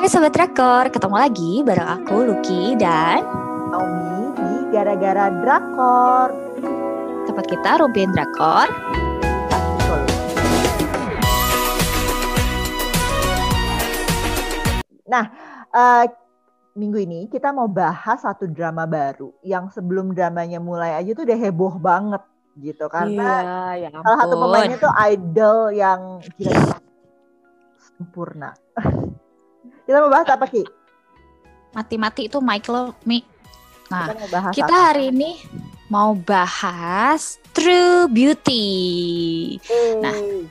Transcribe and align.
Hai 0.00 0.08
Sobat 0.08 0.32
Drakor, 0.32 0.88
ketemu 0.88 1.12
lagi 1.12 1.52
bareng 1.60 1.84
aku 1.84 2.24
Lucky 2.24 2.72
dan 2.80 3.20
Naomi 3.68 4.32
di 4.32 4.72
Gara-Gara 4.72 5.28
Drakor. 5.28 6.28
tempat 7.28 7.44
kita 7.44 7.84
Rumpiin 7.84 8.08
Drakor. 8.08 8.64
Nah, 15.04 15.24
eh, 15.68 16.04
minggu 16.80 16.96
ini 17.04 17.28
kita 17.28 17.52
mau 17.52 17.68
bahas 17.68 18.24
satu 18.24 18.48
drama 18.48 18.88
baru 18.88 19.36
yang 19.44 19.68
sebelum 19.68 20.16
dramanya 20.16 20.64
mulai 20.64 20.96
aja 20.96 21.12
tuh 21.12 21.28
udah 21.28 21.36
heboh 21.36 21.76
banget 21.76 22.24
gitu 22.56 22.88
karena 22.88 23.76
ya 23.76 23.92
salah 24.00 24.18
satu 24.24 24.48
pemainnya 24.48 24.80
tuh 24.80 24.94
idol 25.12 25.76
yang 25.76 26.24
gila 26.40 26.80
sempurna. 28.00 28.56
kita 29.90 30.06
mau 30.06 30.14
bahas 30.14 30.30
apa 30.30 30.46
Ki? 30.46 30.62
Mati-mati 31.74 32.30
itu 32.30 32.38
Michael 32.38 32.94
Mi. 33.02 33.26
Nah, 33.90 34.06
Kita 34.14 34.26
bahas 34.30 34.52
kita 34.54 34.70
apa? 34.70 34.86
hari 34.94 35.10
ini 35.10 35.34
mau 35.90 36.14
bahas 36.14 37.42
True 37.50 38.06
Beauty. 38.06 39.58
nah, 39.98 40.14
Eh, 40.14 40.46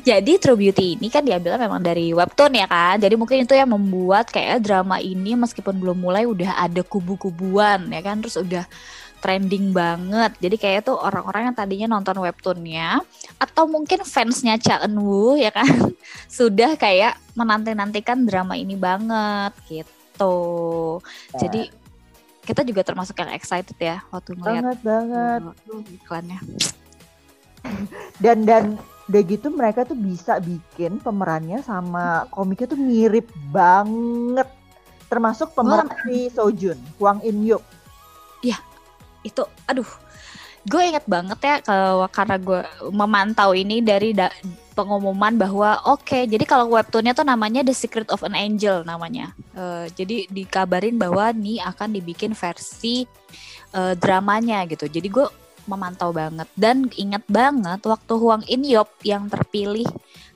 Jadi 0.08 0.36
True 0.36 0.60
Beauty 0.60 1.00
ini 1.00 1.08
kan 1.08 1.24
diambil 1.24 1.56
memang 1.56 1.80
dari 1.80 2.12
webtoon 2.12 2.52
ya 2.52 2.68
kan. 2.68 3.00
Jadi 3.00 3.16
mungkin 3.16 3.48
itu 3.48 3.56
yang 3.56 3.72
membuat 3.72 4.28
kayak 4.28 4.60
drama 4.60 5.00
ini 5.00 5.32
meskipun 5.36 5.80
belum 5.80 5.96
mulai 5.96 6.28
udah 6.28 6.60
ada 6.60 6.84
kubu-kubuan 6.84 7.88
ya 7.88 8.04
kan. 8.04 8.20
Terus 8.20 8.36
udah 8.40 8.68
trending 9.20 9.70
banget. 9.70 10.32
Jadi 10.40 10.56
kayak 10.56 10.88
tuh 10.88 10.96
orang-orang 10.96 11.52
yang 11.52 11.56
tadinya 11.56 11.88
nonton 11.96 12.16
webtoonnya 12.18 13.04
atau 13.36 13.64
mungkin 13.68 14.02
fansnya 14.02 14.56
Cha 14.56 14.80
Eun 14.82 14.96
Woo 15.00 15.36
ya 15.36 15.52
kan 15.52 15.68
sudah 16.40 16.74
kayak 16.80 17.20
menanti-nantikan 17.36 18.24
drama 18.24 18.56
ini 18.56 18.74
banget 18.74 19.52
gitu. 19.68 20.40
Jadi 21.36 21.68
kita 22.44 22.64
juga 22.66 22.82
termasuk 22.82 23.14
yang 23.20 23.30
excited 23.36 23.76
ya 23.78 24.02
waktu 24.10 24.34
ngeliat 24.34 24.64
banget 24.64 24.78
banget. 24.82 25.40
uh, 25.44 25.94
iklannya. 25.94 26.40
dan 28.24 28.48
dan 28.48 28.64
udah 29.10 29.22
gitu 29.26 29.50
mereka 29.50 29.82
tuh 29.82 29.98
bisa 29.98 30.38
bikin 30.38 31.02
pemerannya 31.02 31.60
sama 31.66 32.30
komiknya 32.30 32.72
tuh 32.72 32.80
mirip 32.80 33.26
banget 33.50 34.46
termasuk 35.10 35.50
pemeran 35.58 35.90
si 36.06 36.30
Sojun 36.30 36.78
Hwang 36.94 37.18
In 37.26 37.42
Yuk 37.42 37.58
itu 39.26 39.42
aduh. 39.68 39.88
Gue 40.60 40.92
inget 40.92 41.08
banget 41.08 41.40
ya 41.40 41.54
kalau 41.64 42.04
karena 42.12 42.36
gue 42.36 42.60
memantau 42.92 43.56
ini 43.56 43.80
dari 43.80 44.12
da- 44.12 44.32
pengumuman 44.76 45.32
bahwa 45.36 45.80
oke 45.88 46.28
jadi 46.28 46.44
kalau 46.44 46.68
webtoonnya 46.72 47.16
tuh 47.16 47.24
namanya 47.24 47.64
The 47.64 47.72
Secret 47.72 48.12
of 48.12 48.20
an 48.20 48.36
Angel 48.36 48.84
namanya. 48.84 49.32
Eh, 49.56 49.88
jadi 49.96 50.28
dikabarin 50.28 51.00
bahwa 51.00 51.32
nih 51.32 51.64
akan 51.64 51.96
dibikin 51.96 52.36
versi 52.36 53.08
eh, 53.72 53.94
dramanya 53.96 54.68
gitu. 54.68 54.84
Jadi 54.84 55.08
gue 55.08 55.26
memantau 55.64 56.12
banget. 56.12 56.48
Dan 56.52 56.92
inget 56.92 57.24
banget 57.24 57.80
waktu 57.84 58.12
Huang 58.20 58.44
In 58.48 58.64
Yop 58.64 58.90
yang 59.00 59.32
terpilih 59.32 59.88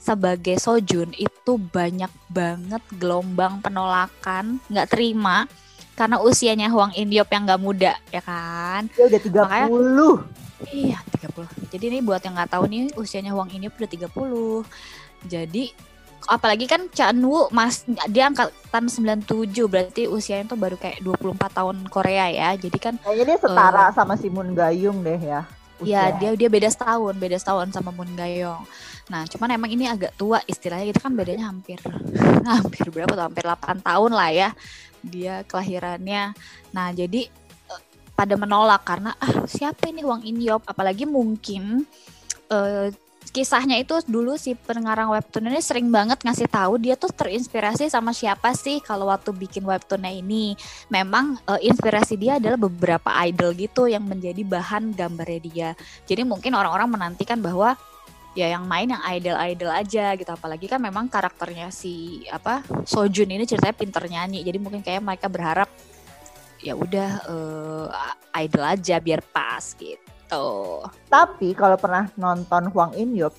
sebagai 0.04 0.60
Sojun 0.60 1.16
itu 1.16 1.56
banyak 1.56 2.12
banget 2.28 2.82
gelombang 3.00 3.64
penolakan 3.64 4.60
nggak 4.68 4.92
terima 4.92 5.48
karena 5.94 6.18
usianya 6.18 6.68
Huang 6.68 6.92
In 6.94 7.08
Yop 7.08 7.26
yang 7.28 7.46
nggak 7.46 7.58
muda 7.58 7.94
ya 8.10 8.20
kan 8.20 8.86
dia 8.92 9.06
udah 9.06 9.20
30 9.20 9.40
Makanya- 9.40 9.70
Iya, 10.64 10.96
30. 11.12 11.44
Jadi 11.68 11.84
ini 11.86 11.98
buat 12.00 12.18
yang 12.18 12.32
nggak 12.32 12.50
tahu 12.50 12.64
nih 12.64 12.88
usianya 12.94 13.30
Huang 13.30 13.48
ini 13.48 13.68
udah 13.68 13.84
30. 13.86 14.64
Jadi 15.22 15.68
apalagi 16.24 16.64
kan 16.64 16.88
Chan 16.88 17.12
Woo 17.20 17.52
mas 17.52 17.84
dia 18.08 18.26
angkatan 18.26 18.88
97 18.88 19.28
berarti 19.66 20.08
usianya 20.08 20.48
tuh 20.48 20.56
baru 20.56 20.74
kayak 20.74 21.04
24 21.04 21.52
tahun 21.52 21.76
Korea 21.86 22.32
ya. 22.32 22.48
Jadi 22.56 22.78
kan 22.78 22.94
kayaknya 22.96 23.24
dia 23.26 23.38
setara 23.38 23.92
sama 23.92 24.16
si 24.16 24.32
Moon 24.32 24.56
Gayung 24.56 25.04
deh 25.04 25.20
ya 25.20 25.44
ya 25.82 26.06
usia. 26.08 26.16
dia 26.16 26.30
dia 26.34 26.48
beda 26.48 26.70
setahun, 26.70 27.12
beda 27.14 27.36
setahun 27.36 27.68
sama 27.68 27.90
Moon 27.90 28.08
Gayong. 28.14 28.64
Nah, 29.12 29.28
cuman 29.28 29.52
emang 29.52 29.70
ini 29.72 29.84
agak 29.84 30.16
tua 30.16 30.40
istilahnya 30.48 30.88
kita 30.88 31.00
kan 31.04 31.12
bedanya 31.12 31.52
hampir 31.52 31.76
hampir 32.56 32.86
berapa 32.88 33.12
tuh? 33.12 33.24
Hampir 33.28 33.44
8 33.44 33.84
tahun 33.84 34.12
lah 34.16 34.30
ya 34.32 34.50
dia 35.04 35.44
kelahirannya. 35.44 36.32
Nah, 36.72 36.88
jadi 36.96 37.28
eh, 37.68 37.82
pada 38.16 38.34
menolak 38.40 38.82
karena 38.88 39.12
ah 39.20 39.44
siapa 39.44 39.92
ini 39.92 40.00
Wang 40.00 40.24
In 40.24 40.40
Yop 40.40 40.64
apalagi 40.64 41.04
mungkin 41.04 41.84
eh, 42.48 42.88
kisahnya 43.34 43.80
itu 43.80 43.98
dulu 44.04 44.36
si 44.36 44.52
pengarang 44.52 45.08
webtoon 45.10 45.48
ini 45.48 45.58
sering 45.58 45.88
banget 45.88 46.20
ngasih 46.20 46.46
tahu 46.46 46.76
dia 46.76 46.94
tuh 46.94 47.08
terinspirasi 47.08 47.88
sama 47.88 48.12
siapa 48.12 48.52
sih 48.52 48.84
kalau 48.84 49.08
waktu 49.08 49.32
bikin 49.32 49.64
webtoonnya 49.64 50.12
ini 50.12 50.54
memang 50.92 51.40
eh, 51.48 51.66
inspirasi 51.66 52.20
dia 52.20 52.36
adalah 52.36 52.60
beberapa 52.60 53.10
idol 53.24 53.56
gitu 53.56 53.88
yang 53.88 54.04
menjadi 54.04 54.44
bahan 54.44 54.92
gambarnya 54.92 55.40
dia 55.40 55.68
jadi 56.04 56.22
mungkin 56.22 56.52
orang-orang 56.52 56.94
menantikan 56.94 57.40
bahwa 57.40 57.74
ya 58.34 58.50
yang 58.50 58.66
main 58.66 58.90
yang 58.90 59.02
idol-idol 59.02 59.70
aja 59.70 60.14
gitu. 60.18 60.30
Apalagi 60.30 60.66
kan 60.66 60.82
memang 60.82 61.06
karakternya 61.06 61.70
si 61.70 62.26
apa 62.28 62.66
Sojun 62.84 63.30
ini 63.30 63.46
ceritanya 63.46 63.74
pinter 63.74 64.04
nyanyi. 64.04 64.42
Jadi 64.42 64.58
mungkin 64.58 64.82
kayak 64.82 65.02
mereka 65.02 65.26
berharap 65.30 65.70
ya 66.60 66.74
udah 66.74 67.10
eh, 67.30 67.86
idol 68.44 68.64
aja 68.66 68.98
biar 68.98 69.22
pas 69.30 69.62
gitu. 69.78 70.46
Tapi 71.06 71.54
kalau 71.54 71.78
pernah 71.78 72.10
nonton 72.18 72.68
Hwang 72.74 72.98
In 72.98 73.14
Yuk 73.14 73.34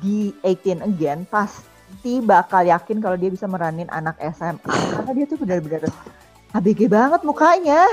di 0.00 0.32
18 0.40 0.80
Again 0.82 1.28
pasti 1.28 2.24
bakal 2.24 2.66
yakin 2.66 3.04
kalau 3.04 3.20
dia 3.20 3.28
bisa 3.28 3.44
meranin 3.44 3.90
anak 3.92 4.16
SMA 4.32 4.64
karena 4.64 5.12
dia 5.12 5.26
tuh 5.28 5.38
benar-benar 5.38 5.84
ABG 6.48 6.88
banget 6.88 7.20
mukanya. 7.22 7.84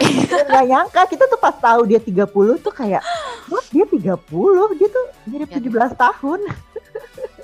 Nggak 0.47 0.66
nyangka 0.66 1.01
kita 1.11 1.27
tuh 1.27 1.39
pas 1.39 1.51
tahu 1.51 1.83
dia 1.83 1.99
30 1.99 2.23
tuh 2.63 2.71
kayak 2.71 3.03
wah 3.51 3.66
dia 3.67 3.83
30 3.83 4.16
dia 4.79 4.88
tuh 4.88 5.05
mirip 5.27 5.49
Ya, 5.51 5.59
17 5.59 5.91
tahun. 5.95 6.39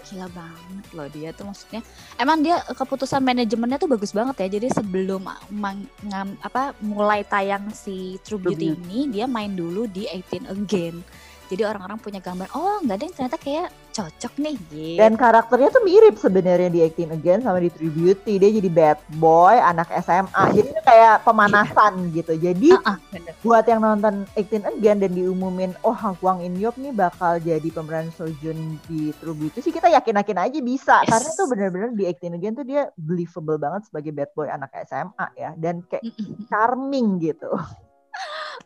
Gila 0.02 0.28
banget 0.32 0.86
loh 0.96 1.08
dia 1.08 1.30
tuh 1.32 1.46
maksudnya. 1.48 1.82
Emang 2.16 2.40
dia 2.40 2.64
eh, 2.64 2.76
keputusan 2.76 3.20
manajemennya 3.20 3.76
tuh 3.76 3.92
bagus 3.92 4.12
banget 4.12 4.36
ya. 4.40 4.60
Jadi 4.60 4.68
sebelum 4.72 5.28
mang- 5.52 5.88
ngam- 6.00 6.40
apa 6.40 6.72
mulai 6.80 7.24
tayang 7.24 7.72
si 7.72 8.16
True 8.24 8.40
True 8.40 8.56
Beauty 8.56 8.76
ini 8.76 9.12
dia 9.12 9.28
main 9.28 9.52
dulu 9.52 9.88
di 9.88 10.08
18 10.08 10.48
Again. 10.48 11.04
Jadi 11.52 11.68
orang-orang 11.68 12.00
punya 12.00 12.24
gambar 12.24 12.48
oh 12.56 12.80
nggak 12.80 12.96
ada 12.96 13.04
yang 13.04 13.16
ternyata 13.16 13.36
kayak 13.36 13.68
cocok 13.92 14.34
nih 14.40 14.56
gitu 14.72 15.00
dan 15.00 15.20
karakternya 15.20 15.70
tuh 15.72 15.84
mirip 15.84 16.16
sebenarnya 16.18 16.70
di 16.72 16.80
18 16.84 17.16
Again 17.16 17.40
sama 17.44 17.60
di 17.60 17.70
True 17.74 17.92
Beauty. 17.92 18.40
Dia 18.40 18.50
jadi 18.54 18.70
bad 18.72 19.00
boy 19.20 19.56
anak 19.60 19.92
SMA 20.02 20.44
jadi 20.56 20.68
itu 20.72 20.82
kayak 20.84 21.16
pemanasan 21.28 22.12
gitu. 22.16 22.34
Jadi 22.36 22.72
ah, 22.88 22.98
bener. 23.12 23.34
buat 23.44 23.66
yang 23.68 23.82
nonton 23.84 24.24
18 24.40 24.80
Again 24.80 24.98
dan 25.04 25.12
diumumin 25.12 25.76
oh 25.84 25.96
Hwang 25.96 26.42
In 26.42 26.58
Yop 26.58 26.80
nih 26.80 26.96
bakal 26.96 27.38
jadi 27.44 27.68
pemeran 27.72 28.10
Sojun 28.16 28.80
di 28.88 29.12
True 29.20 29.36
Beauty 29.36 29.60
sih 29.60 29.74
kita 29.74 29.92
yakin-yakin 29.92 30.38
aja 30.40 30.60
bisa. 30.64 30.96
Yes. 31.04 31.12
karena 31.12 31.30
tuh 31.36 31.48
bener-bener 31.52 31.90
di 31.94 32.04
18 32.08 32.38
Again 32.40 32.54
tuh 32.56 32.66
dia 32.66 32.90
believable 32.96 33.60
banget 33.60 33.88
sebagai 33.88 34.12
bad 34.16 34.32
boy 34.34 34.48
anak 34.48 34.72
SMA 34.88 35.28
ya. 35.36 35.52
Dan 35.60 35.84
kayak 35.88 36.04
charming 36.48 37.20
gitu 37.20 37.52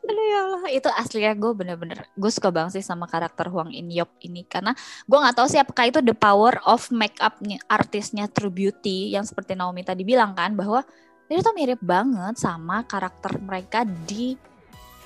Aduh 0.04 0.26
ya 0.28 0.40
Allah, 0.44 0.64
itu 0.74 0.90
aslinya 0.92 1.34
gue 1.38 1.52
bener-bener 1.56 2.10
gue 2.12 2.32
suka 2.34 2.52
banget 2.52 2.82
sih 2.82 2.86
sama 2.86 3.08
karakter 3.08 3.48
Huang 3.48 3.72
In 3.72 3.88
Yop 3.88 4.12
ini 4.26 4.44
karena 4.44 4.76
gue 5.08 5.18
nggak 5.18 5.36
tahu 5.38 5.48
sih 5.48 5.60
apakah 5.62 5.88
itu 5.88 6.00
the 6.04 6.16
power 6.16 6.60
of 6.68 6.92
make 6.92 7.16
upnya 7.24 7.62
artisnya 7.72 8.28
True 8.28 8.52
Beauty 8.52 9.16
yang 9.16 9.24
seperti 9.24 9.56
Naomi 9.56 9.86
tadi 9.86 10.04
bilang 10.04 10.36
kan 10.36 10.54
bahwa 10.58 10.84
dia 11.26 11.42
tuh 11.42 11.56
mirip 11.58 11.82
banget 11.82 12.38
sama 12.38 12.86
karakter 12.86 13.40
mereka 13.42 13.82
di 13.86 14.38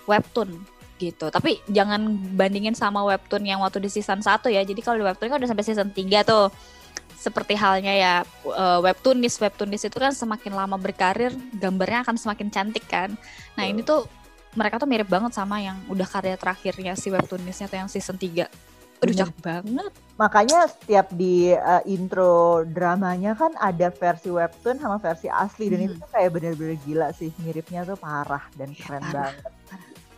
webtoon 0.03 0.79
gitu. 0.99 1.31
Tapi 1.31 1.63
jangan 1.71 2.11
bandingin 2.35 2.75
sama 2.75 3.01
webtoon 3.07 3.47
yang 3.47 3.63
waktu 3.63 3.79
di 3.79 3.89
season 3.89 4.19
1 4.19 4.51
ya. 4.51 4.61
Jadi 4.67 4.81
kalau 4.83 4.99
di 4.99 5.05
webtoon 5.07 5.31
kan 5.31 5.39
udah 5.39 5.49
sampai 5.49 5.65
season 5.65 5.89
3 5.95 6.27
tuh. 6.27 6.51
Seperti 7.19 7.51
halnya 7.55 7.91
ya 7.91 8.13
eh, 8.47 8.79
webtoonis, 8.79 9.39
webtoonis 9.43 9.83
itu 9.87 9.97
kan 9.99 10.15
semakin 10.15 10.55
lama 10.55 10.79
berkarir 10.79 11.35
gambarnya 11.55 12.07
akan 12.07 12.15
semakin 12.15 12.47
cantik 12.47 12.87
kan. 12.87 13.15
Nah, 13.59 13.67
ini 13.67 13.83
tuh 13.83 14.07
mereka 14.59 14.75
tuh 14.75 14.89
mirip 14.91 15.07
banget 15.07 15.31
sama 15.31 15.63
yang 15.63 15.79
udah 15.87 16.03
karya 16.03 16.35
terakhirnya 16.35 16.93
si 16.93 17.07
webtoonisnya 17.07 17.71
tuh 17.71 17.79
yang 17.79 17.87
season 17.87 18.19
3. 18.19 18.51
Aduh 18.99 19.15
cakep 19.15 19.37
banget. 19.39 19.91
makanya 20.19 20.67
setiap 20.67 21.07
di 21.15 21.55
uh, 21.55 21.79
intro 21.87 22.67
dramanya 22.67 23.31
kan 23.31 23.55
ada 23.55 23.87
versi 23.87 24.27
webtoon 24.27 24.75
sama 24.75 24.99
versi 24.99 25.31
asli 25.31 25.71
dan 25.71 25.79
Hmm. 25.79 25.87
itu 25.87 25.95
tuh 25.95 26.09
kayak 26.11 26.29
bener-bener 26.35 26.75
gila 26.83 27.07
sih 27.15 27.31
miripnya 27.39 27.87
tuh 27.87 27.95
parah 27.95 28.43
dan 28.59 28.75
keren 28.75 28.99
parah, 28.99 29.31
banget 29.31 29.53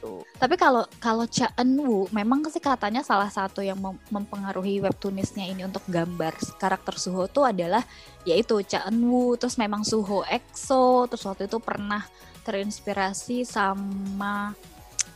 Tuh. 0.01 0.25
Tapi 0.33 0.57
kalau 0.57 0.81
kalau 0.97 1.29
Cha 1.29 1.53
Eun 1.53 1.77
Woo 1.77 2.09
memang 2.09 2.41
sih 2.49 2.57
katanya 2.57 3.05
salah 3.05 3.29
satu 3.29 3.61
yang 3.61 3.77
mem- 3.77 4.01
mempengaruhi 4.09 4.81
webtoonisnya 4.81 5.45
ini 5.45 5.61
untuk 5.61 5.85
gambar 5.85 6.33
karakter 6.57 6.97
Suho 6.97 7.29
tuh 7.29 7.45
adalah 7.45 7.85
yaitu 8.25 8.57
Cha 8.65 8.89
Eun 8.89 8.97
Woo 9.05 9.37
terus 9.37 9.61
memang 9.61 9.85
Suho 9.85 10.25
EXO 10.25 11.05
terus 11.05 11.21
waktu 11.21 11.45
itu 11.45 11.61
pernah 11.61 12.01
terinspirasi 12.41 13.45
sama 13.45 14.53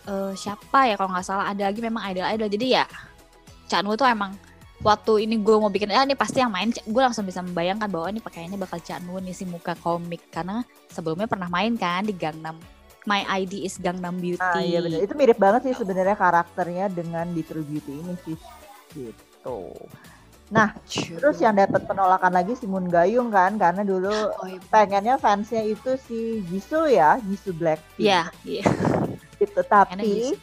eh, 0.08 0.34
siapa 0.38 0.90
ya 0.90 0.96
kalau 0.96 1.14
nggak 1.14 1.26
salah 1.26 1.52
ada 1.52 1.70
lagi 1.70 1.82
memang 1.82 2.04
idol-idol 2.14 2.50
jadi 2.50 2.68
ya 2.82 2.86
Cha 3.66 3.82
Eun 3.82 3.90
Woo 3.90 3.98
tuh 3.98 4.06
emang 4.06 4.38
waktu 4.86 5.26
ini 5.26 5.42
gue 5.42 5.56
mau 5.58 5.72
bikin 5.72 5.90
ya 5.90 6.06
ini 6.06 6.14
pasti 6.14 6.44
yang 6.44 6.54
main 6.54 6.70
gue 6.70 7.02
langsung 7.02 7.26
bisa 7.26 7.42
membayangkan 7.42 7.90
bahwa 7.90 8.08
ini 8.12 8.22
pakaiannya 8.22 8.60
bakal 8.60 8.78
Chanwon 8.84 9.26
isi 9.26 9.48
muka 9.48 9.74
komik 9.80 10.30
karena 10.30 10.62
sebelumnya 10.94 11.26
pernah 11.26 11.50
main 11.50 11.74
kan 11.74 12.06
di 12.06 12.14
Gangnam 12.14 12.60
My 13.06 13.22
ID 13.22 13.62
is 13.62 13.78
Gangnam 13.78 14.18
Beauty. 14.18 14.42
Ah 14.42 14.66
iya 14.66 14.82
benar. 14.82 15.06
Itu 15.06 15.14
mirip 15.14 15.38
banget 15.38 15.70
sih 15.70 15.78
sebenarnya 15.78 16.18
karakternya 16.18 16.90
dengan 16.90 17.30
di 17.30 17.46
True 17.46 17.62
Beauty 17.62 18.02
ini 18.02 18.18
sih. 18.26 18.38
Gitu. 18.98 19.60
Nah, 20.54 20.78
Cuma. 20.86 21.18
terus 21.18 21.42
yang 21.42 21.58
dapat 21.58 21.90
penolakan 21.90 22.30
lagi 22.30 22.54
si 22.54 22.70
Moon 22.70 22.86
Gayung 22.86 23.34
kan 23.34 23.58
karena 23.58 23.82
dulu 23.82 24.14
oh, 24.14 24.46
iya. 24.46 24.62
pengennya 24.70 25.16
fansnya 25.18 25.66
itu 25.66 25.98
si 25.98 26.46
Jisoo 26.54 26.86
ya, 26.86 27.18
Jisoo 27.26 27.58
Blackpink. 27.58 28.06
Iya, 28.06 28.30
iya. 28.46 28.66
Gitu, 29.42 29.62
tapi 29.66 30.38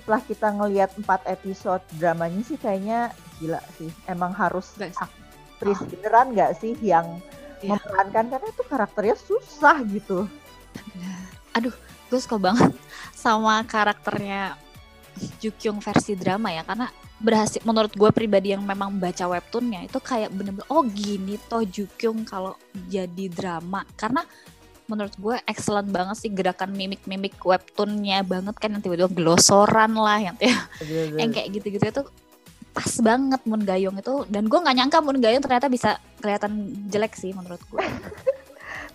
setelah 0.00 0.20
kita 0.24 0.48
ngelihat 0.48 0.90
empat 0.96 1.28
episode 1.28 1.84
dramanya 2.00 2.40
sih 2.40 2.56
kayaknya 2.56 3.12
gila 3.36 3.60
sih. 3.76 3.92
Emang 4.08 4.32
harus 4.32 4.72
aktris 4.80 5.80
oh. 5.80 5.86
beneran 5.92 6.32
nggak 6.32 6.52
sih 6.56 6.72
yang 6.80 7.20
yeah. 7.60 7.76
memerankan 7.76 8.32
karena 8.32 8.48
itu 8.48 8.62
karakternya 8.64 9.16
susah 9.20 9.76
gitu. 9.92 10.24
Aduh, 11.52 11.74
gue 12.08 12.18
suka 12.18 12.40
banget 12.40 12.72
sama 13.12 13.60
karakternya 13.68 14.56
Jukyung 15.38 15.84
versi 15.84 16.16
drama 16.16 16.48
ya 16.48 16.64
karena 16.64 16.88
berhasil 17.24 17.64
menurut 17.64 17.90
gue 17.96 18.10
pribadi 18.12 18.52
yang 18.52 18.60
memang 18.60 19.00
baca 19.00 19.24
webtoonnya 19.24 19.88
itu 19.88 19.96
kayak 19.96 20.28
bener-bener 20.28 20.68
oh 20.68 20.84
gini 20.84 21.40
toh 21.48 21.64
Jukyung 21.64 22.28
kalau 22.28 22.54
jadi 22.92 23.32
drama. 23.32 23.88
Karena 23.96 24.20
menurut 24.84 25.16
gue 25.16 25.36
excellent 25.48 25.88
banget 25.88 26.20
sih 26.20 26.28
gerakan 26.28 26.76
mimik-mimik 26.76 27.40
webtoonnya 27.40 28.20
banget 28.20 28.54
kan 28.60 28.76
yang 28.76 28.84
tiba-tiba 28.84 29.08
glosoran 29.08 29.96
lah 29.96 30.20
yang 30.20 30.36
yang 31.16 31.32
kayak 31.32 31.48
gitu-gitu 31.56 31.88
itu 31.88 32.04
pas 32.76 32.92
banget 33.00 33.40
Moon 33.48 33.64
Gayong 33.64 33.96
itu. 33.96 34.14
Dan 34.28 34.44
gue 34.52 34.60
nggak 34.60 34.76
nyangka 34.76 34.98
Moon 35.00 35.18
Gayong 35.18 35.40
ternyata 35.40 35.72
bisa 35.72 35.96
kelihatan 36.20 36.68
jelek 36.92 37.16
sih 37.16 37.32
menurut 37.32 37.64
gue 37.72 37.80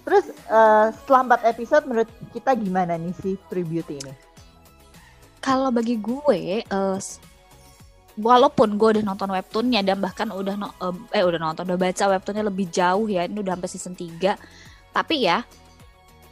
Terus 0.09 0.25
uh, 0.49 0.89
setelah 0.89 1.37
4 1.37 1.53
episode 1.53 1.83
menurut 1.85 2.09
kita 2.33 2.57
gimana 2.57 2.97
nih 2.97 3.13
si 3.21 3.37
Tribute 3.45 3.93
ini? 3.93 4.13
Kalau 5.37 5.69
bagi 5.69 6.01
gue 6.01 6.65
uh, 6.65 6.97
walaupun 8.19 8.75
gue 8.75 8.99
udah 8.99 9.03
nonton 9.03 9.31
webtoonnya 9.31 9.81
dan 9.81 9.97
bahkan 10.03 10.29
udah 10.29 10.55
no, 10.59 10.69
eh 11.15 11.23
udah 11.23 11.39
nonton 11.39 11.63
udah 11.65 11.79
baca 11.79 12.03
webtoonnya 12.11 12.45
lebih 12.45 12.67
jauh 12.67 13.07
ya 13.07 13.25
ini 13.25 13.39
udah 13.39 13.55
sampai 13.55 13.69
season 13.71 13.95
3 13.95 14.93
tapi 14.93 15.15
ya 15.23 15.41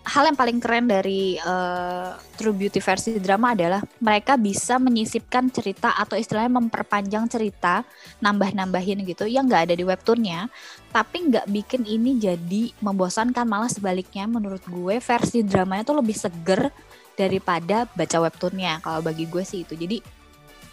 hal 0.07 0.23
yang 0.31 0.39
paling 0.39 0.63
keren 0.63 0.87
dari 0.87 1.35
uh, 1.43 2.15
True 2.39 2.55
Beauty 2.55 2.79
versi 2.79 3.19
drama 3.19 3.51
adalah 3.51 3.83
mereka 3.99 4.39
bisa 4.39 4.79
menyisipkan 4.79 5.51
cerita 5.51 5.91
atau 5.99 6.15
istilahnya 6.15 6.63
memperpanjang 6.63 7.27
cerita, 7.27 7.83
nambah-nambahin 8.23 9.03
gitu 9.03 9.27
yang 9.27 9.51
nggak 9.51 9.67
ada 9.67 9.75
di 9.75 9.83
webtoonnya, 9.83 10.47
tapi 10.95 11.27
nggak 11.27 11.51
bikin 11.51 11.83
ini 11.83 12.15
jadi 12.15 12.71
membosankan 12.79 13.43
malah 13.43 13.67
sebaliknya. 13.67 14.23
Menurut 14.31 14.63
gue 14.63 14.95
versi 15.03 15.43
dramanya 15.43 15.83
tuh 15.83 15.99
lebih 15.99 16.15
seger 16.15 16.71
daripada 17.19 17.83
baca 17.91 18.17
webtoonnya 18.23 18.79
kalau 18.79 19.03
bagi 19.03 19.27
gue 19.27 19.43
sih 19.43 19.67
itu. 19.67 19.75
Jadi 19.75 19.99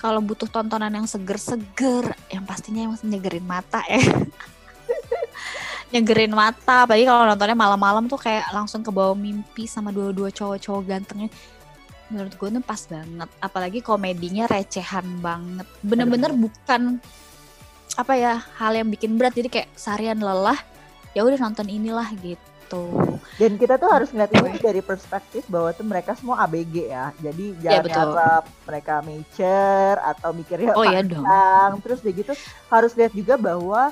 kalau 0.04 0.20
butuh 0.20 0.44
tontonan 0.52 0.92
yang 0.92 1.08
seger-seger 1.08 2.12
yang 2.28 2.44
pastinya 2.44 2.84
yang 2.84 2.92
nyegerin 3.08 3.48
mata 3.48 3.80
ya. 3.88 3.96
Nyegerin 5.96 6.36
mata 6.36 6.84
apalagi 6.84 7.08
kalau 7.08 7.24
nontonnya 7.24 7.56
malam-malam 7.56 8.04
tuh 8.04 8.20
kayak 8.20 8.52
langsung 8.52 8.84
ke 8.84 8.92
bawah 8.92 9.16
mimpi 9.16 9.64
sama 9.64 9.88
dua-dua 9.88 10.28
cowok-cowok 10.28 10.82
gantengnya. 10.84 11.32
Menurut 12.12 12.36
gue 12.36 12.48
tuh 12.52 12.60
pas 12.60 12.84
banget 12.84 13.30
apalagi 13.40 13.80
komedinya 13.80 14.44
recehan 14.44 15.08
banget. 15.24 15.64
Bener-bener 15.80 16.36
bukan 16.36 17.00
apa 17.96 18.12
ya 18.12 18.44
hal 18.60 18.76
yang 18.76 18.92
bikin 18.92 19.16
berat. 19.16 19.32
Jadi 19.32 19.48
kayak 19.48 19.72
seharian 19.72 20.20
lelah 20.20 20.60
ya 21.16 21.24
udah 21.24 21.40
nonton 21.40 21.64
inilah 21.72 22.12
gitu 22.20 22.53
dan 23.40 23.52
kita 23.58 23.74
tuh 23.80 23.90
harus 23.90 24.08
ngeliat 24.14 24.32
ini 24.34 24.58
dari 24.62 24.82
perspektif 24.84 25.46
bahwa 25.50 25.74
tuh 25.74 25.86
mereka 25.86 26.14
semua 26.14 26.46
ABG 26.46 26.76
ya 26.90 27.10
jadi 27.18 27.44
jangan 27.60 27.84
ya, 27.86 27.94
harap 27.98 28.44
mereka 28.66 28.94
mature 29.02 29.98
atau 30.02 30.30
mikirnya 30.30 30.72
oh, 30.74 30.84
panjang 30.86 31.08
iya 31.08 31.70
dong. 31.72 31.80
terus 31.82 32.00
begitu 32.04 32.32
harus 32.70 32.92
lihat 32.94 33.12
juga 33.14 33.34
bahwa 33.34 33.90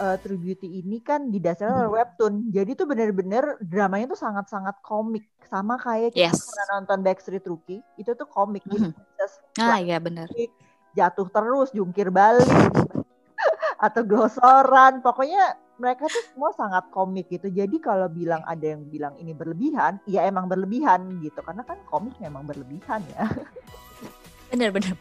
uh, 0.00 0.16
True 0.20 0.38
Beauty 0.40 0.80
ini 0.80 1.00
kan 1.00 1.32
didasarkan 1.32 1.84
oleh 1.84 1.90
hmm. 1.90 1.98
webtoon. 1.98 2.34
Jadi 2.52 2.70
tuh 2.76 2.86
bener-bener 2.88 3.44
dramanya 3.60 4.12
tuh 4.12 4.20
sangat-sangat 4.20 4.76
komik. 4.84 5.26
Sama 5.46 5.78
kayak 5.78 6.12
kita 6.16 6.34
yes. 6.34 6.42
pernah 6.42 6.66
nonton 6.78 6.98
Backstreet 7.06 7.44
Rookie, 7.46 7.80
itu 7.96 8.10
tuh 8.18 8.26
komik. 8.26 8.66
Mm 8.66 8.90
-hmm. 8.90 9.62
ah 9.62 9.78
iya 9.78 10.02
bener. 10.02 10.26
Jatuh 10.96 11.28
terus, 11.30 11.70
jungkir 11.70 12.10
balik, 12.10 12.50
atau 13.86 14.02
glosoran. 14.02 15.04
Pokoknya 15.04 15.54
mereka 15.76 16.08
tuh 16.08 16.22
semua 16.32 16.50
sangat 16.56 16.88
komik 16.90 17.28
gitu. 17.28 17.52
Jadi 17.52 17.76
kalau 17.80 18.08
bilang 18.08 18.40
ada 18.48 18.64
yang 18.64 18.82
bilang 18.88 19.14
ini 19.20 19.36
berlebihan, 19.36 20.00
ya 20.08 20.24
emang 20.24 20.48
berlebihan 20.48 21.20
gitu. 21.20 21.40
Karena 21.44 21.62
kan 21.62 21.78
komik 21.88 22.16
memang 22.20 22.44
berlebihan 22.48 23.04
ya. 23.12 23.24
bener 24.46 24.70
bener 24.70 24.94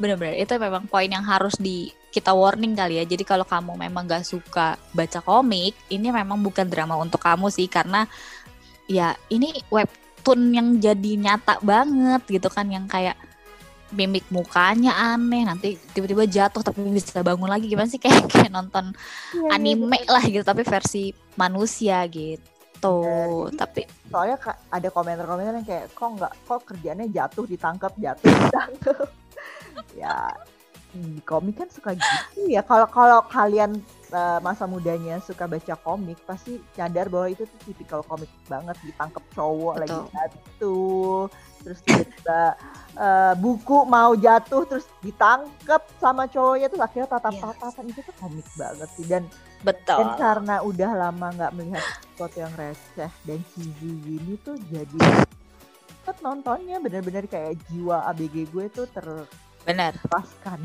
bener 0.00 0.16
bener 0.16 0.34
itu 0.40 0.56
memang 0.56 0.88
poin 0.88 1.04
yang 1.04 1.20
harus 1.20 1.54
di 1.60 1.92
kita 2.08 2.32
warning 2.32 2.72
kali 2.72 2.96
ya 2.96 3.04
jadi 3.04 3.24
kalau 3.28 3.44
kamu 3.44 3.76
memang 3.76 4.08
gak 4.08 4.24
suka 4.24 4.80
baca 4.96 5.20
komik 5.20 5.76
ini 5.92 6.08
memang 6.08 6.40
bukan 6.40 6.64
drama 6.64 6.96
untuk 6.96 7.20
kamu 7.20 7.52
sih 7.52 7.68
karena 7.68 8.08
ya 8.88 9.12
ini 9.28 9.52
webtoon 9.68 10.40
yang 10.56 10.68
jadi 10.80 11.12
nyata 11.20 11.60
banget 11.60 12.24
gitu 12.24 12.48
kan 12.48 12.66
yang 12.72 12.88
kayak 12.88 13.20
mimik 13.94 14.26
mukanya 14.34 15.14
aneh 15.14 15.46
nanti 15.46 15.78
tiba-tiba 15.94 16.26
jatuh 16.26 16.62
tapi 16.62 16.82
bisa 16.90 17.22
bangun 17.22 17.50
lagi. 17.50 17.70
Gimana 17.70 17.86
sih? 17.86 18.00
Kayak 18.02 18.26
kayak 18.30 18.50
nonton 18.50 18.94
ya, 19.34 19.54
anime 19.54 20.02
ya. 20.02 20.18
lah 20.18 20.24
gitu 20.26 20.42
tapi 20.42 20.66
versi 20.66 21.14
manusia 21.38 22.02
gitu. 22.10 22.42
Gitu 22.76 22.92
ya, 23.08 23.56
tapi 23.56 23.88
soalnya 24.12 24.36
ada 24.68 24.88
komentar-komentar 24.92 25.56
yang 25.56 25.64
kayak 25.64 25.96
kok 25.96 26.08
nggak 26.12 26.32
kok 26.44 26.60
kerjanya 26.68 27.08
jatuh 27.08 27.48
ditangkap 27.48 27.92
jatuh 27.96 28.28
ditangkap. 28.28 29.08
Ya 29.92 30.32
di 30.96 31.20
komik 31.22 31.60
kan 31.60 31.68
suka 31.68 31.94
gitu 31.94 32.48
ya 32.48 32.64
kalau 32.64 32.88
kalau 32.88 33.20
kalian 33.28 33.78
uh, 34.10 34.38
masa 34.40 34.64
mudanya 34.64 35.20
suka 35.20 35.44
baca 35.44 35.74
komik 35.80 36.18
pasti 36.24 36.58
sadar 36.72 37.12
bahwa 37.12 37.28
itu 37.30 37.44
tuh 37.44 37.60
tipikal 37.68 38.00
komik 38.04 38.30
banget 38.48 38.76
ditangkap 38.82 39.24
cowok 39.36 39.74
Betul. 39.76 39.82
lagi 39.82 39.98
jatuh 40.12 41.20
terus 41.66 41.78
tiba-tiba 41.82 42.42
uh, 42.96 43.34
buku 43.36 43.78
mau 43.90 44.12
jatuh 44.14 44.62
terus 44.64 44.86
ditangkap 45.02 45.82
sama 45.98 46.24
cowoknya 46.30 46.66
tuh 46.70 46.80
akhirnya 46.80 47.08
tatap-tatapan 47.10 47.84
yes. 47.86 47.92
itu 47.92 48.00
tuh 48.06 48.16
komik 48.20 48.46
banget 48.56 48.88
sih 48.96 49.06
dan 49.06 49.24
Betul. 49.64 49.98
Dan 49.98 50.08
karena 50.20 50.56
udah 50.62 50.90
lama 50.94 51.26
nggak 51.32 51.52
melihat 51.58 51.84
sesuatu 52.12 52.38
yang 52.38 52.54
receh 52.54 53.10
dan 53.24 53.40
cheesy 53.50 53.90
gini 54.04 54.38
tuh 54.44 54.54
jadi 54.70 55.26
nontonnya 56.22 56.82
bener-bener 56.82 57.26
kayak 57.30 57.58
jiwa 57.70 58.02
ABG 58.10 58.50
gue 58.50 58.66
tuh 58.70 58.86
ter 58.90 59.06
benar 59.66 59.98
paskan. 60.06 60.60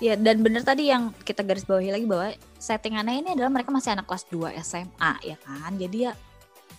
Ya 0.00 0.16
dan 0.16 0.40
bener 0.40 0.64
tadi 0.64 0.88
yang 0.88 1.12
kita 1.26 1.44
garis 1.44 1.68
bawahi 1.68 1.92
lagi 1.92 2.06
bahwa 2.08 2.32
settingannya 2.56 3.20
ini 3.20 3.28
adalah 3.36 3.52
mereka 3.52 3.68
masih 3.68 3.92
anak 3.92 4.08
kelas 4.08 4.24
2 4.32 4.56
SMA 4.64 5.12
ya 5.26 5.36
kan. 5.44 5.76
Jadi 5.76 6.08
ya 6.08 6.16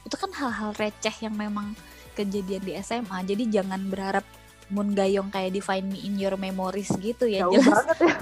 itu 0.02 0.16
kan 0.18 0.32
hal-hal 0.34 0.74
receh 0.74 1.14
yang 1.22 1.38
memang 1.38 1.78
kejadian 2.18 2.66
di 2.66 2.74
SMA. 2.82 3.22
Jadi 3.28 3.44
jangan 3.54 3.78
berharap 3.92 4.26
Moon 4.72 4.96
Gayong 4.96 5.30
kayak 5.30 5.52
di 5.52 5.62
Find 5.62 5.92
Me 5.92 6.00
in 6.02 6.16
Your 6.16 6.40
Memories 6.40 6.90
gitu 6.96 7.28
ya 7.28 7.44
Jauh 7.44 7.60
jelas 7.60 7.86
ya. 8.00 8.16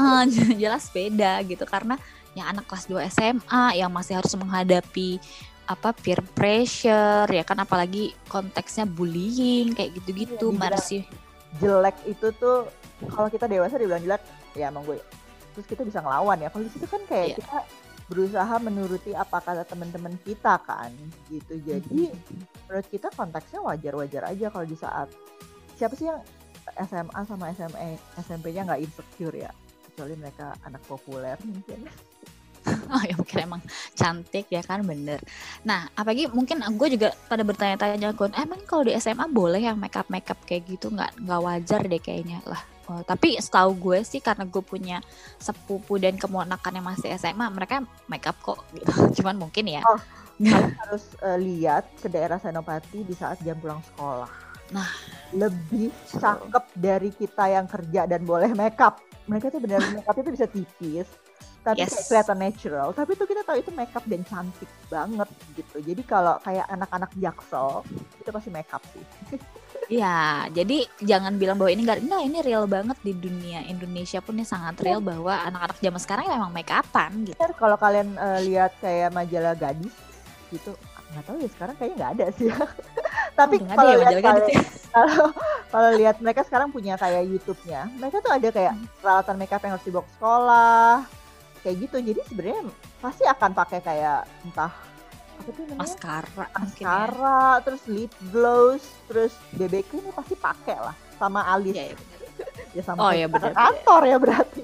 uh, 0.00 0.24
jelas 0.64 0.88
beda 0.88 1.44
gitu 1.44 1.68
karena 1.68 2.00
yang 2.32 2.48
anak 2.48 2.64
kelas 2.64 2.88
2 2.88 3.12
SMA 3.12 3.64
yang 3.76 3.92
masih 3.92 4.16
harus 4.16 4.32
menghadapi 4.32 5.20
apa 5.68 5.94
peer 5.94 6.18
pressure 6.34 7.28
ya 7.28 7.44
kan 7.44 7.60
apalagi 7.60 8.16
konteksnya 8.26 8.88
bullying 8.88 9.76
kayak 9.76 9.94
gitu-gitu 10.00 10.50
ya, 10.50 10.58
masih 10.58 11.02
jelek 11.60 11.96
itu 12.08 12.32
tuh 12.40 12.70
kalau 13.12 13.28
kita 13.28 13.50
dewasa 13.50 13.76
dibilang 13.76 14.00
jelek 14.00 14.22
ya 14.56 14.72
emang 14.72 14.86
gue 14.88 15.02
terus 15.52 15.66
kita 15.68 15.82
bisa 15.84 16.00
ngelawan 16.00 16.40
ya. 16.40 16.48
Kalau 16.48 16.64
di 16.64 16.72
situ 16.72 16.86
kan 16.88 17.02
kayak 17.06 17.26
yeah. 17.32 17.38
kita 17.38 17.58
berusaha 18.10 18.54
menuruti 18.60 19.12
apa 19.16 19.40
kata 19.40 19.64
teman-teman 19.68 20.16
kita 20.24 20.60
kan 20.64 20.90
gitu. 21.28 21.60
Jadi 21.64 22.12
menurut 22.68 22.86
kita 22.88 23.08
konteksnya 23.14 23.60
wajar-wajar 23.62 24.22
aja 24.28 24.46
kalau 24.52 24.66
di 24.66 24.76
saat 24.76 25.08
siapa 25.76 25.94
sih 25.96 26.08
yang 26.08 26.20
SMA 26.88 27.20
sama 27.28 27.52
SMA 27.56 27.96
SMP-nya 28.20 28.68
nggak 28.68 28.82
insecure 28.82 29.36
ya? 29.36 29.52
Kecuali 29.92 30.16
mereka 30.16 30.56
anak 30.64 30.82
populer 30.88 31.36
mungkin 31.44 31.84
oh 32.94 33.02
ya 33.02 33.14
mungkin 33.18 33.38
emang 33.42 33.62
cantik 33.94 34.46
ya 34.48 34.62
kan 34.62 34.86
bener. 34.86 35.18
Nah 35.66 35.90
apalagi 35.98 36.30
mungkin 36.30 36.62
gue 36.62 36.88
juga 36.94 37.14
pada 37.26 37.42
bertanya-tanya 37.42 38.14
gue 38.14 38.26
emang 38.38 38.62
kalau 38.66 38.86
di 38.86 38.94
SMA 38.98 39.26
boleh 39.30 39.62
yang 39.66 39.78
makeup 39.78 40.06
makeup 40.08 40.38
kayak 40.46 40.66
gitu? 40.70 40.90
Nggak 40.90 41.18
nggak 41.22 41.40
wajar 41.42 41.80
deh 41.86 42.02
kayaknya 42.02 42.38
lah. 42.46 42.62
Oh, 42.90 42.98
tapi 43.06 43.38
setahu 43.38 43.78
gue 43.78 44.02
sih 44.02 44.18
karena 44.18 44.42
gue 44.42 44.58
punya 44.58 44.98
sepupu 45.38 46.02
dan 46.02 46.18
kemonakan 46.18 46.82
yang 46.82 46.86
masih 46.86 47.14
SMA 47.14 47.46
mereka 47.54 47.86
makeup 48.10 48.34
kok 48.42 48.58
gitu. 48.74 48.90
cuman 49.22 49.38
mungkin 49.38 49.70
ya. 49.70 49.82
Oh, 49.86 50.00
harus 50.82 51.14
uh, 51.22 51.38
lihat 51.38 51.86
ke 52.02 52.10
daerah 52.10 52.42
Senopati 52.42 53.06
di 53.06 53.14
saat 53.14 53.38
jam 53.46 53.54
pulang 53.62 53.78
sekolah. 53.94 54.26
Nah, 54.72 54.88
lebih 55.36 55.92
cakep 56.08 56.64
dari 56.74 57.12
kita 57.12 57.44
yang 57.52 57.68
kerja 57.68 58.08
dan 58.08 58.24
boleh 58.24 58.50
makeup. 58.56 58.98
Mereka 59.30 59.54
tuh 59.54 59.60
benar 59.62 59.78
makeup 59.92 60.16
itu 60.18 60.30
bisa 60.34 60.46
tipis, 60.50 61.06
tapi 61.62 61.78
Yes. 61.78 61.90
kayak 61.90 62.06
kelihatan 62.06 62.38
natural. 62.40 62.88
Tapi 62.90 63.10
tuh 63.14 63.24
kita 63.24 63.42
tahu 63.42 63.56
itu 63.56 63.70
makeup 63.70 64.04
dan 64.04 64.22
cantik 64.22 64.70
banget 64.86 65.28
gitu. 65.54 65.76
Jadi 65.80 66.02
kalau 66.02 66.34
kayak 66.38 66.66
anak-anak 66.68 67.10
jaksel 67.16 67.86
itu 68.16 68.28
pasti 68.28 68.50
makeup 68.50 68.82
sih. 68.88 69.04
Iya, 69.88 70.46
jadi 70.48 70.88
jangan 71.00 71.36
bilang 71.36 71.56
bahwa 71.56 71.68
ini 71.68 71.82
enggak, 71.82 72.00
enggak 72.00 72.22
ini 72.22 72.38
real 72.40 72.64
banget 72.64 72.96
di 73.02 73.12
dunia 73.12 73.60
Indonesia 73.62 74.20
pun 74.20 74.34
ini 74.34 74.46
sangat 74.46 74.78
real 74.78 75.02
bahwa 75.02 75.32
anak-anak 75.42 75.76
zaman 75.76 76.00
sekarang 76.00 76.24
ya 76.24 76.34
memang 76.34 76.54
make 76.54 76.70
upan 76.70 77.10
gitu. 77.26 77.36
Kalau 77.52 77.76
kalian 77.76 78.14
eh, 78.14 78.40
lihat 78.46 78.72
kayak 78.78 79.10
majalah 79.10 79.52
gadis 79.52 79.92
gitu, 80.48 80.72
nggak 81.10 81.24
tahu 81.26 81.36
ya 81.36 81.48
sekarang 81.50 81.74
kayaknya 81.76 81.96
nggak 81.98 82.12
ada 82.14 82.26
sih. 82.32 82.46
Tapi 83.40 83.54
ada 83.58 83.74
kalau 83.74 83.84
ya 83.84 83.92
lihat 83.92 84.06
majalah 84.06 84.22
gadis 84.22 84.44
kalian- 84.46 84.64
ya? 84.64 84.80
kalau 84.88 85.26
kalau 85.68 85.90
lihat 85.94 86.16
mereka 86.20 86.40
sekarang 86.42 86.68
punya 86.70 86.94
kayak 86.94 87.22
YouTube-nya, 87.26 87.80
mereka 87.92 88.16
tuh 88.18 88.32
ada 88.32 88.48
kayak 88.48 88.72
Hmm. 88.72 88.86
peralatan 88.96 89.36
makeup 89.36 89.60
yang 89.60 89.72
harus 89.72 89.84
dibawa 89.84 90.04
ke 90.04 90.12
sekolah, 90.14 90.92
kayak 91.62 91.76
gitu. 91.88 91.96
Jadi 92.02 92.20
sebenarnya 92.28 92.62
pasti 92.98 93.24
akan 93.26 93.50
pakai 93.54 93.80
kayak 93.82 94.18
entah 94.46 94.72
apa 95.38 95.48
tuh 95.50 95.64
namanya 95.66 95.80
Maskara 95.80 96.46
mungkin 96.60 96.86
ya. 96.86 97.08
terus 97.64 97.82
lip 97.88 98.12
gloss, 98.30 98.84
terus 99.08 99.32
BB 99.56 99.74
cream 99.88 100.04
ini 100.06 100.12
pasti 100.14 100.34
pakai 100.36 100.76
lah 100.78 100.96
sama 101.18 101.40
alis. 101.48 101.74
Iya, 101.74 101.94
bener. 101.98 102.20
Ya 102.76 102.82
sama 102.82 103.04
Oh, 103.04 103.10
kayak 103.12 103.20
iya, 103.20 103.26
bener. 103.28 103.52
kantor 103.52 104.02
ya 104.08 104.16
berarti. 104.16 104.62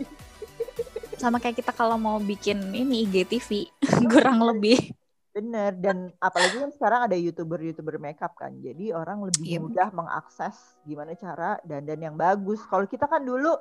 Sama 1.19 1.43
kayak 1.43 1.57
kita 1.61 1.73
kalau 1.75 1.99
mau 1.99 2.17
bikin 2.23 2.59
ini 2.73 3.05
IGTV 3.05 3.51
kurang 4.13 4.39
lebih. 4.43 4.95
Bener, 5.29 5.71
dan 5.79 6.11
apalagi 6.19 6.59
kan 6.59 6.71
sekarang 6.75 7.01
ada 7.07 7.15
youtuber-youtuber 7.15 8.01
makeup 8.03 8.35
kan, 8.35 8.51
jadi 8.59 8.91
orang 8.91 9.23
lebih 9.23 9.47
Iya, 9.47 9.59
mudah 9.63 9.89
mengakses 9.95 10.57
gimana 10.83 11.15
cara 11.15 11.61
dandan 11.63 12.01
yang 12.01 12.17
bagus. 12.19 12.59
Kalau 12.67 12.89
kita 12.91 13.07
kan 13.07 13.23
dulu 13.23 13.55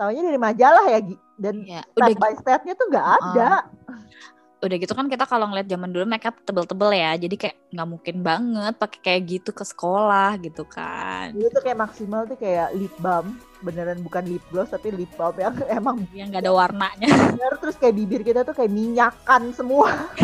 tahunya 0.00 0.22
dari 0.24 0.40
majalah 0.40 0.84
ya, 0.88 0.98
Gi. 1.04 1.16
dan 1.36 1.54
Iya, 1.60 1.80
step 1.84 1.96
udah 2.00 2.16
by 2.16 2.32
stepnya 2.40 2.72
tuh 2.72 2.86
nggak 2.88 3.06
ada. 3.20 3.50
udah 4.60 4.76
gitu 4.76 4.92
kan 4.92 5.08
kita 5.08 5.24
kalau 5.24 5.48
ngeliat 5.48 5.72
zaman 5.72 5.88
dulu 5.88 6.04
makeup 6.04 6.36
tebel-tebel 6.44 6.92
ya 6.92 7.16
jadi 7.16 7.32
kayak 7.32 7.56
nggak 7.72 7.88
mungkin 7.88 8.16
banget 8.20 8.74
pakai 8.76 9.00
kayak 9.00 9.22
gitu 9.24 9.50
ke 9.56 9.64
sekolah 9.64 10.36
gitu 10.36 10.68
kan 10.68 11.32
Dulu 11.32 11.48
tuh 11.48 11.64
kayak 11.64 11.80
maksimal 11.80 12.28
tuh 12.28 12.36
kayak 12.36 12.68
lip 12.76 12.92
balm, 13.00 13.40
beneran 13.64 14.04
bukan 14.04 14.20
lip 14.28 14.44
gloss 14.52 14.68
tapi 14.68 14.92
lip 14.92 15.08
balm 15.16 15.32
yang 15.40 15.56
emang 15.80 16.04
yang 16.12 16.28
nggak 16.28 16.44
ada 16.44 16.52
warnanya 16.52 17.08
bener 17.08 17.56
terus 17.56 17.80
kayak 17.80 17.96
bibir 17.96 18.20
kita 18.20 18.44
tuh 18.44 18.52
kayak 18.52 18.68
minyakan 18.68 19.48
semua. 19.56 19.96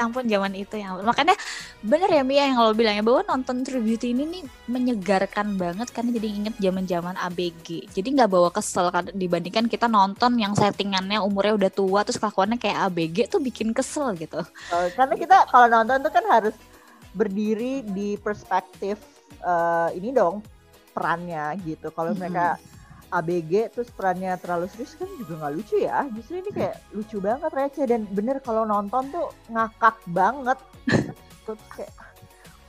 ya 0.00 0.08
ampun 0.08 0.24
zaman 0.24 0.52
itu 0.56 0.80
ya 0.80 0.96
ampun. 0.96 1.04
makanya 1.04 1.36
bener 1.84 2.08
ya 2.08 2.22
Mia 2.24 2.48
yang 2.48 2.56
lo 2.56 2.72
bilang 2.72 2.96
ya 2.96 3.04
bahwa 3.04 3.20
nonton 3.28 3.60
True 3.60 3.84
Beauty 3.84 4.16
ini 4.16 4.24
nih 4.24 4.42
menyegarkan 4.72 5.60
banget 5.60 5.92
karena 5.92 6.10
jadi 6.16 6.28
inget 6.32 6.54
zaman 6.56 6.84
zaman 6.88 7.14
ABG 7.20 7.92
jadi 7.92 8.08
nggak 8.08 8.30
bawa 8.32 8.48
kesel 8.48 8.88
kan 8.88 9.12
dibandingkan 9.12 9.68
kita 9.68 9.84
nonton 9.92 10.40
yang 10.40 10.56
settingannya 10.56 11.20
umurnya 11.20 11.60
udah 11.60 11.70
tua 11.70 12.00
terus 12.00 12.16
kelakuannya 12.16 12.56
kayak 12.56 12.88
ABG 12.88 13.28
tuh 13.28 13.44
bikin 13.44 13.76
kesel 13.76 14.16
gitu 14.16 14.40
Eh, 14.70 14.88
karena 14.94 15.14
kita 15.18 15.36
kalau 15.50 15.66
nonton 15.66 15.98
tuh 15.98 16.12
kan 16.14 16.24
harus 16.30 16.54
berdiri 17.10 17.82
di 17.82 18.14
perspektif 18.22 19.02
eh, 19.42 19.88
ini 19.98 20.14
dong 20.14 20.40
perannya 20.94 21.58
gitu. 21.66 21.90
Kalau 21.90 22.14
mereka 22.14 22.58
ABG 23.10 23.74
terus 23.74 23.90
perannya 23.90 24.38
terlalu 24.38 24.70
serius 24.70 24.94
kan 24.94 25.10
juga 25.18 25.32
nggak 25.42 25.52
lucu 25.58 25.76
ya. 25.82 26.06
Justru 26.14 26.34
ini 26.40 26.50
kayak 26.54 26.76
lucu 26.94 27.16
banget 27.18 27.50
receh 27.50 27.86
dan 27.86 28.06
bener 28.10 28.38
kalau 28.40 28.62
nonton 28.64 29.10
tuh 29.10 29.28
ngakak 29.50 29.98
banget. 30.10 30.58
terus 31.44 31.62
kayak 31.74 31.92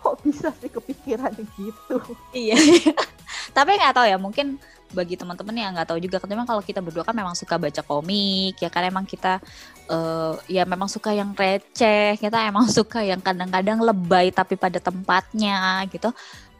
kok 0.01 0.17
bisa 0.25 0.49
sih 0.57 0.69
kepikiran 0.73 1.31
gitu. 1.37 1.95
Iya. 2.33 2.57
Tapi 3.57 3.69
nggak 3.77 3.93
tahu 3.93 4.07
ya, 4.09 4.17
mungkin 4.17 4.57
bagi 4.91 5.15
teman-teman 5.15 5.55
yang 5.55 5.71
nggak 5.71 5.87
tahu 5.87 5.99
juga, 6.03 6.19
karena 6.19 6.35
memang 6.35 6.49
kalau 6.49 6.63
kita 6.63 6.83
berdua 6.83 7.07
kan 7.07 7.15
memang 7.15 7.31
suka 7.31 7.55
baca 7.55 7.79
komik, 7.79 8.59
ya 8.59 8.67
kan 8.67 8.83
emang 8.83 9.05
kita 9.07 9.39
eh, 9.87 10.33
ya 10.51 10.63
memang 10.67 10.91
suka 10.91 11.15
yang 11.15 11.31
receh, 11.31 12.19
kita 12.19 12.37
emang 12.47 12.67
suka 12.77 12.99
yang 13.05 13.21
kadang-kadang 13.23 13.79
lebay 13.79 14.33
tapi 14.33 14.59
pada 14.59 14.81
tempatnya 14.81 15.85
gitu. 15.87 16.11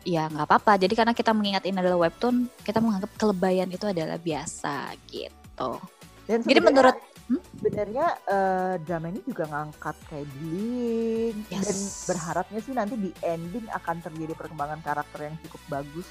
Ya 0.03 0.25
nggak 0.25 0.45
apa-apa. 0.45 0.75
Jadi 0.75 0.93
karena 0.93 1.13
kita 1.13 1.31
mengingat 1.31 1.63
ini 1.63 1.77
adalah 1.77 2.01
webtoon, 2.01 2.49
kita 2.59 2.77
menganggap 2.77 3.11
kelebayan 3.15 3.69
itu 3.69 3.85
adalah 3.85 4.17
biasa 4.17 4.97
gitu. 5.07 5.77
Dan 6.25 6.41
Jadi 6.41 6.57
sebenarnya- 6.57 6.65
menurut 6.65 6.97
Hmm? 7.23 7.39
sebenarnya 7.55 8.05
eh, 8.25 8.73
drama 8.81 9.07
ini 9.07 9.21
juga 9.23 9.47
ngangkat 9.47 9.95
kayak 10.05 10.27
bullying 10.33 11.37
Yes. 11.47 11.63
dan 11.63 11.77
berharapnya 12.09 12.59
sih 12.59 12.73
nanti 12.73 12.95
di 12.97 13.11
ending 13.21 13.71
akan 13.71 13.95
terjadi 14.01 14.35
perkembangan 14.35 14.81
karakter 14.81 15.31
yang 15.31 15.35
cukup 15.39 15.61
bagus 15.71 16.07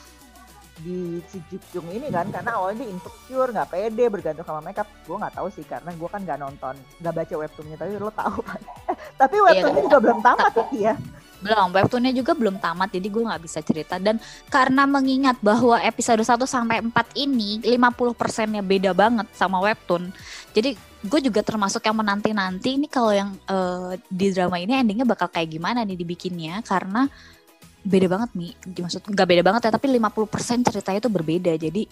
di 0.78 1.20
si 1.28 1.36
Jung 1.68 1.92
ini 1.92 2.08
kan 2.08 2.24
karena 2.26 2.56
awalnya 2.56 2.80
dia 2.80 2.90
insecure 2.90 3.52
nggak 3.52 3.68
pede 3.68 4.08
bergantung 4.08 4.48
sama 4.48 4.64
makeup 4.64 4.88
gue 5.04 5.12
nggak 5.12 5.36
tahu 5.36 5.52
sih 5.52 5.60
karena 5.60 5.92
gue 5.92 6.08
kan 6.08 6.24
nggak 6.24 6.40
nonton 6.40 6.72
nggak 6.96 7.14
baca 7.14 7.34
webtoonnya 7.36 7.76
tapi 7.76 7.92
lo 7.94 8.08
tahu 8.08 8.38
kan 8.40 8.60
tapi 9.20 9.36
webtoonnya 9.36 9.76
Iya. 9.76 9.84
juga 9.84 9.98
belum 10.00 10.18
tamat 10.24 10.52
ya 10.72 10.94
belum 11.40 11.72
webtoonnya 11.72 12.12
juga 12.12 12.36
belum 12.36 12.60
tamat 12.60 12.92
jadi 12.92 13.08
gue 13.08 13.22
nggak 13.24 13.42
bisa 13.42 13.60
cerita. 13.64 13.96
Dan 13.96 14.20
karena 14.48 14.84
mengingat 14.84 15.40
bahwa 15.40 15.80
episode 15.80 16.20
1 16.20 16.36
sampai 16.44 16.84
4 16.84 16.92
ini 17.16 17.60
50 17.64 18.14
persennya 18.14 18.60
beda 18.60 18.92
banget 18.92 19.26
sama 19.34 19.60
webtoon 19.60 20.12
jadi 20.50 20.74
gue 21.00 21.20
juga 21.24 21.40
termasuk 21.40 21.80
yang 21.86 21.96
menanti-nanti 21.96 22.76
ini 22.76 22.86
kalau 22.90 23.14
yang 23.14 23.32
eh, 23.48 23.96
di 24.10 24.34
drama 24.34 24.60
ini 24.60 24.76
endingnya 24.76 25.06
bakal 25.08 25.30
kayak 25.30 25.48
gimana 25.48 25.86
nih 25.86 25.96
dibikinnya 25.96 26.60
karena 26.66 27.08
beda 27.80 28.06
banget 28.12 28.30
nih 28.36 28.52
maksud 28.84 29.08
nggak 29.08 29.28
beda 29.30 29.42
banget 29.46 29.60
ya 29.64 29.70
tapi 29.72 29.88
50% 29.96 30.68
ceritanya 30.68 30.98
itu 31.00 31.08
berbeda. 31.08 31.52
Jadi 31.56 31.82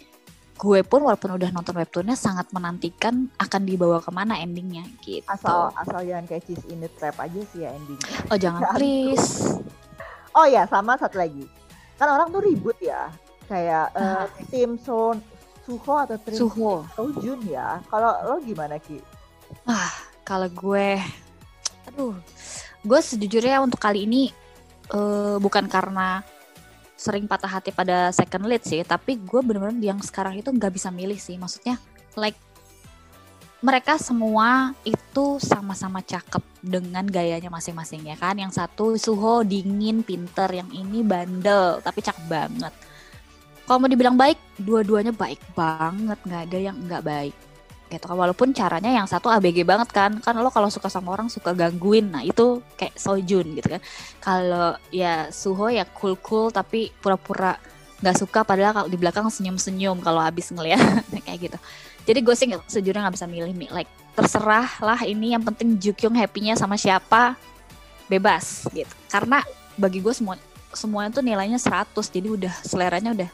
gue 0.58 0.82
pun 0.82 1.06
walaupun 1.06 1.38
udah 1.38 1.54
nonton 1.54 1.78
webtoonnya 1.78 2.18
sangat 2.18 2.50
menantikan 2.50 3.30
akan 3.38 3.62
dibawa 3.62 4.02
ke 4.02 4.10
mana 4.10 4.42
endingnya 4.42 4.82
gitu. 5.00 5.22
Asal 5.30 5.70
asal 5.78 6.02
jangan 6.02 6.26
kayak 6.26 6.42
cheese 6.50 6.66
in 6.66 6.82
the 6.82 6.90
trap 6.98 7.14
aja 7.22 7.40
sih 7.54 7.62
ya 7.62 7.70
endingnya. 7.70 8.10
Oh 8.28 8.36
jangan 8.36 8.60
please. 8.74 9.54
Oh 10.34 10.44
ya 10.50 10.66
sama 10.66 10.98
satu 10.98 11.22
lagi. 11.22 11.46
Kan 11.94 12.10
orang 12.10 12.34
tuh 12.34 12.42
ribut 12.42 12.74
ya. 12.82 13.06
Kayak 13.46 13.94
Ah. 13.94 14.26
tim 14.50 14.74
Son 14.82 15.22
Suho 15.68 15.94
atau 16.00 16.16
tim 16.16 16.32
suho. 16.32 16.80
Sojun 16.96 17.44
ya. 17.44 17.78
Kalau 17.92 18.10
lo 18.24 18.34
gimana 18.40 18.80
ki? 18.80 19.04
Kalau 20.24 20.48
gue, 20.48 20.96
aduh, 21.88 22.16
gue 22.80 23.00
sejujurnya 23.00 23.60
untuk 23.60 23.76
kali 23.76 24.08
ini 24.08 24.32
eh, 24.88 25.36
bukan 25.36 25.68
karena 25.68 26.24
sering 26.98 27.30
patah 27.30 27.46
hati 27.46 27.70
pada 27.70 28.10
second 28.10 28.50
lead 28.50 28.66
sih, 28.66 28.82
tapi 28.82 29.14
gue 29.22 29.40
bener-bener 29.40 29.94
yang 29.94 30.02
sekarang 30.02 30.34
itu 30.34 30.50
nggak 30.50 30.74
bisa 30.74 30.90
milih 30.90 31.16
sih. 31.16 31.38
Maksudnya, 31.38 31.78
like 32.18 32.34
mereka 33.62 33.98
semua 33.98 34.74
itu 34.82 35.38
sama-sama 35.42 36.02
cakep 36.02 36.42
dengan 36.62 37.06
gayanya 37.06 37.48
masing-masing 37.48 38.10
ya 38.10 38.18
kan. 38.18 38.34
Yang 38.34 38.58
satu 38.58 38.98
Suho 38.98 39.46
dingin, 39.46 40.02
pinter, 40.02 40.50
yang 40.50 40.68
ini 40.74 41.06
bandel 41.06 41.78
tapi 41.86 42.02
cakep 42.02 42.26
banget. 42.26 42.74
Kalau 43.62 43.78
mau 43.78 43.90
dibilang 43.90 44.18
baik, 44.18 44.38
dua-duanya 44.58 45.14
baik 45.14 45.38
banget, 45.54 46.18
nggak 46.26 46.42
ada 46.50 46.58
yang 46.58 46.76
nggak 46.82 47.04
baik 47.06 47.47
gitu 47.88 48.04
kan. 48.04 48.16
Walaupun 48.16 48.52
caranya 48.52 48.92
yang 48.92 49.08
satu 49.08 49.32
ABG 49.32 49.64
banget 49.64 49.88
kan. 49.90 50.20
Kan 50.20 50.36
lo 50.38 50.52
kalau 50.52 50.68
suka 50.68 50.92
sama 50.92 51.16
orang 51.16 51.32
suka 51.32 51.56
gangguin. 51.56 52.12
Nah 52.12 52.22
itu 52.22 52.60
kayak 52.76 52.94
Sojun 52.96 53.56
gitu 53.56 53.68
kan. 53.76 53.82
Kalau 54.20 54.76
ya 54.92 55.32
Suho 55.32 55.72
ya 55.72 55.88
cool 55.96 56.14
cool 56.20 56.52
tapi 56.52 56.92
pura-pura 57.00 57.56
nggak 58.04 58.16
suka. 58.16 58.44
Padahal 58.44 58.72
kalau 58.72 58.88
di 58.88 58.98
belakang 59.00 59.26
senyum-senyum 59.26 60.04
kalau 60.04 60.20
habis 60.20 60.52
ngeliat. 60.52 60.80
Kayak 61.26 61.38
gitu. 61.50 61.58
Jadi 62.08 62.18
gue 62.24 62.34
sih 62.36 62.46
sejujurnya 62.48 63.04
nggak 63.04 63.16
bisa 63.20 63.28
milih 63.28 63.52
Mi. 63.52 63.68
like 63.68 63.90
terserah 64.16 64.66
lah 64.80 64.98
ini 65.06 65.36
yang 65.36 65.44
penting 65.44 65.78
Jukyung 65.78 66.16
happy-nya 66.16 66.56
sama 66.56 66.80
siapa 66.80 67.36
bebas 68.08 68.64
gitu. 68.72 68.90
Karena 69.12 69.44
bagi 69.76 70.00
gue 70.02 70.10
semua 70.10 70.34
semuanya 70.72 71.10
tuh 71.14 71.24
nilainya 71.24 71.56
100 71.56 71.94
jadi 72.12 72.28
udah 72.28 72.54
seleranya 72.64 73.10
udah 73.14 73.30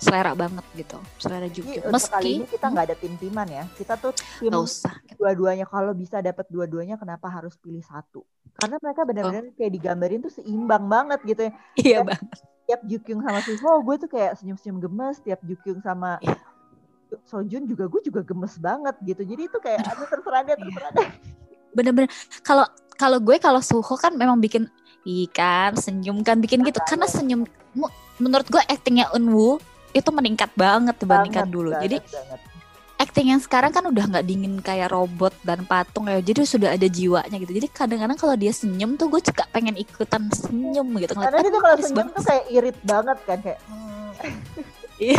selera 0.00 0.32
banget 0.32 0.64
gitu 0.72 0.96
selera 1.20 1.44
Jadi 1.44 1.54
Jukyung 1.60 1.84
untuk 1.92 2.08
kali 2.08 2.24
meski 2.24 2.32
ini 2.40 2.46
kita 2.48 2.66
nggak 2.72 2.84
ada 2.88 2.96
tim-timan 2.96 3.48
ya. 3.48 3.64
Kita 3.76 3.94
tuh 4.00 4.12
tim 4.16 4.52
usah. 4.56 4.94
dua-duanya. 5.20 5.68
Kalau 5.68 5.92
bisa 5.92 6.24
dapat 6.24 6.48
dua-duanya 6.48 6.96
kenapa 6.96 7.28
harus 7.28 7.54
pilih 7.60 7.84
satu? 7.84 8.24
Karena 8.56 8.80
mereka 8.80 9.04
benar-benar 9.04 9.44
kayak 9.54 9.72
digambarin 9.76 10.20
tuh 10.24 10.32
seimbang 10.32 10.88
banget 10.88 11.20
gitu 11.28 11.42
ya. 11.46 11.52
Iya 11.84 11.98
bang 12.02 12.24
tiap 12.70 12.86
Jukyung 12.86 13.20
sama 13.26 13.42
Suho 13.42 13.82
gue 13.82 13.96
tuh 13.98 14.08
kayak 14.08 14.32
senyum-senyum 14.38 14.78
gemes. 14.78 15.18
Tiap 15.20 15.42
Jukyung 15.42 15.82
sama 15.82 16.22
Iya. 16.22 16.38
Sojun 17.26 17.66
juga 17.66 17.90
gue 17.90 18.00
juga 18.06 18.22
gemes 18.22 18.54
banget 18.62 18.94
gitu. 19.02 19.22
Jadi 19.26 19.42
itu 19.50 19.58
kayak 19.58 19.82
aduh. 19.82 20.06
terserah 20.06 20.40
deh 20.46 20.54
terserah 20.54 20.90
deh. 20.94 21.08
Bener-bener. 21.76 22.08
Kalau 22.46 22.62
kalau 22.94 23.18
gue 23.18 23.36
kalau 23.42 23.58
suho 23.58 23.94
kan 23.98 24.14
memang 24.14 24.38
bikin 24.38 24.70
ikan 25.02 25.74
senyum 25.74 26.22
kan 26.22 26.38
bikin 26.38 26.62
gitu. 26.62 26.78
Karena 26.86 27.10
senyum 27.10 27.42
mu- 27.74 27.90
menurut 28.22 28.46
gue 28.46 28.62
actingnya 28.70 29.10
Unwoo 29.18 29.58
itu 29.90 30.10
meningkat 30.10 30.50
banget 30.54 30.94
dibandingkan 30.98 31.46
Banget, 31.46 31.54
dulu 31.54 31.70
banget, 31.74 31.84
jadi 31.86 31.96
banget. 32.04 32.40
acting 33.00 33.26
yang 33.32 33.40
sekarang 33.40 33.72
kan 33.72 33.84
udah 33.88 34.04
nggak 34.12 34.26
dingin 34.28 34.54
kayak 34.60 34.92
robot 34.92 35.32
dan 35.40 35.64
patung 35.64 36.04
ya 36.06 36.20
jadi 36.20 36.44
sudah 36.44 36.70
ada 36.76 36.84
jiwanya 36.84 37.36
gitu 37.40 37.52
jadi 37.56 37.68
kadang-kadang 37.72 38.18
kalau 38.20 38.36
dia 38.36 38.52
senyum 38.52 38.94
tuh 39.00 39.08
gue 39.08 39.20
juga 39.24 39.48
pengen 39.50 39.74
ikutan 39.74 40.28
senyum 40.28 40.84
gitu 41.00 41.16
karena 41.16 41.40
dia 41.40 41.50
tuh 41.50 41.62
kalau 41.64 41.76
senyum 41.80 42.08
tuh 42.12 42.22
kayak 42.22 42.44
irit 42.52 42.78
banget 42.84 43.18
kan 43.24 43.38
kayak 43.40 43.60
Iya. 45.00 45.16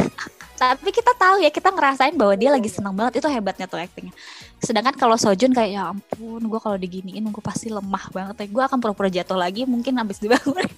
Tapi 0.62 0.94
kita 0.94 1.18
tahu 1.18 1.42
ya, 1.42 1.50
kita 1.50 1.74
ngerasain 1.74 2.14
bahwa 2.14 2.38
dia 2.38 2.54
lagi 2.54 2.70
senang 2.70 2.94
banget. 2.94 3.18
Itu 3.18 3.26
hebatnya 3.34 3.66
tuh 3.66 3.82
actingnya. 3.82 4.14
Sedangkan 4.62 4.94
kalau 4.94 5.18
Sojun 5.18 5.50
kayak 5.58 5.74
ya 5.74 5.90
ampun, 5.90 6.38
gue 6.38 6.60
kalau 6.62 6.78
diginiin 6.78 7.26
gue 7.34 7.42
pasti 7.42 7.74
lemah 7.74 8.14
banget. 8.14 8.46
Ya. 8.46 8.48
Gue 8.54 8.62
akan 8.70 8.78
pura-pura 8.78 9.10
jatuh 9.10 9.34
lagi, 9.34 9.66
mungkin 9.66 9.98
habis 9.98 10.22
dibangun. 10.22 10.70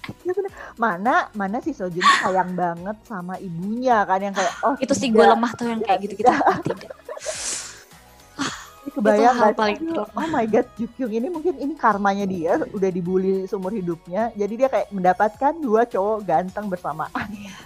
Mana 0.76 1.30
mana 1.38 1.58
si 1.62 1.72
Sojun 1.72 2.04
sayang 2.22 2.58
banget 2.58 2.98
sama 3.06 3.38
ibunya 3.38 4.02
kan 4.06 4.20
yang 4.20 4.36
kayak 4.36 4.54
oh 4.66 4.76
itu 4.82 4.94
sih 4.98 5.10
gue 5.14 5.22
lemah 5.22 5.52
tuh 5.54 5.68
yang 5.70 5.82
kayak 5.82 6.00
gitu-gitu. 6.08 6.30
Tidak. 6.30 6.92
kebayang 8.94 9.34
hal 9.34 9.58
paling 9.58 9.78
oh 9.98 10.30
my 10.30 10.46
god 10.46 10.70
Jukyung 10.78 11.18
ini 11.18 11.26
mungkin 11.26 11.58
ini 11.58 11.74
karmanya 11.74 12.30
dia 12.30 12.62
udah 12.62 12.90
dibully 12.94 13.50
seumur 13.50 13.74
hidupnya 13.74 14.30
jadi 14.38 14.54
dia 14.54 14.68
kayak 14.70 14.94
mendapatkan 14.94 15.54
dua 15.58 15.90
cowok 15.90 16.22
ganteng 16.22 16.70
bersamaan 16.70 17.26
iya. 17.34 17.58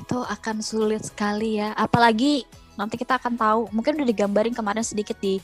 Itu 0.00 0.24
akan 0.24 0.64
sulit 0.64 1.06
sekali 1.06 1.60
ya. 1.60 1.76
Apalagi 1.76 2.48
nanti 2.74 2.96
kita 2.96 3.20
akan 3.20 3.36
tahu, 3.36 3.60
mungkin 3.68 4.00
udah 4.00 4.08
digambarin 4.08 4.56
kemarin 4.56 4.80
sedikit 4.80 5.20
di 5.20 5.36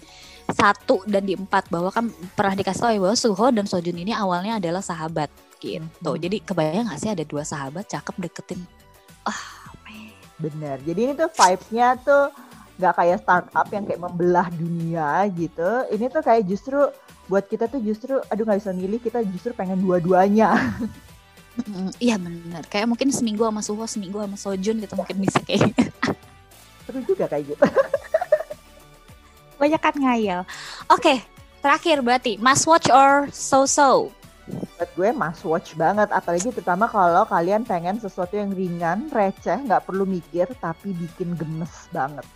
satu 0.48 1.04
dan 1.04 1.26
di 1.26 1.36
empat 1.36 1.68
bahwa 1.68 1.92
kan 1.92 2.08
pernah 2.32 2.56
dikasih 2.56 2.80
tahu 2.80 2.92
ya 2.96 3.00
bahwa 3.02 3.16
Suho 3.18 3.46
dan 3.52 3.66
Sojun 3.68 3.98
ini 3.98 4.14
awalnya 4.14 4.62
adalah 4.62 4.80
sahabat 4.80 5.28
gitu. 5.58 6.10
Hmm. 6.14 6.20
Jadi 6.20 6.36
kebayang 6.44 6.88
gak 6.90 7.00
sih 7.00 7.10
ada 7.12 7.24
dua 7.24 7.42
sahabat 7.42 7.88
cakep 7.88 8.14
deketin. 8.28 8.60
Ah, 9.26 9.72
bener. 10.38 10.78
Jadi 10.84 11.00
ini 11.10 11.12
tuh 11.16 11.28
vibes-nya 11.32 11.96
tuh 12.00 12.30
nggak 12.76 12.92
kayak 12.92 13.18
startup 13.24 13.66
yang 13.72 13.84
kayak 13.88 14.00
membelah 14.00 14.48
dunia 14.52 15.24
gitu. 15.32 15.70
Ini 15.88 16.12
tuh 16.12 16.22
kayak 16.22 16.44
justru 16.44 16.78
buat 17.26 17.48
kita 17.48 17.66
tuh 17.66 17.80
justru 17.82 18.20
aduh 18.30 18.44
nggak 18.46 18.60
bisa 18.62 18.72
milih 18.76 19.00
kita 19.00 19.24
justru 19.32 19.56
pengen 19.56 19.80
dua-duanya. 19.80 20.54
iya 22.04 22.20
benar. 22.20 22.68
Kayak 22.68 22.92
mungkin 22.92 23.08
seminggu 23.08 23.42
sama 23.48 23.64
Suho, 23.64 23.84
seminggu 23.88 24.20
sama 24.20 24.36
Sojun 24.36 24.76
gitu 24.76 24.94
mungkin 24.94 25.16
bisa 25.24 25.40
kayak. 25.40 25.72
Gitu. 25.72 25.90
Seru 26.86 27.00
juga 27.02 27.24
kayak 27.26 27.44
gitu. 27.56 27.64
Banyak 29.56 29.80
kan 29.80 29.96
ngayal. 29.96 30.44
Oke, 30.92 31.00
okay, 31.00 31.18
terakhir 31.64 32.04
berarti 32.04 32.36
must 32.36 32.68
watch 32.68 32.92
or 32.92 33.26
so-so? 33.32 34.12
Buat 34.76 34.90
gue 34.92 35.08
must 35.16 35.42
watch 35.48 35.72
banget, 35.72 36.12
apalagi 36.12 36.52
terutama 36.52 36.84
kalau 36.84 37.24
kalian 37.24 37.64
pengen 37.64 37.96
sesuatu 37.96 38.36
yang 38.36 38.52
ringan, 38.52 39.08
receh, 39.08 39.56
nggak 39.64 39.88
perlu 39.88 40.04
mikir, 40.04 40.44
tapi 40.60 40.92
bikin 40.92 41.32
gemes 41.32 41.88
banget. 41.88 42.28